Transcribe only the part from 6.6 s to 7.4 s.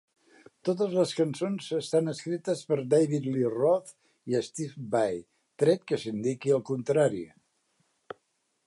contrari.